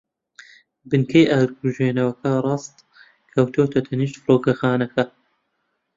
[0.89, 2.13] بنکەی ئاگرکوژێنەوە
[2.45, 2.75] ڕاست
[3.33, 5.03] کەوتووەتە تەنیشت فڕۆکەخانەکە.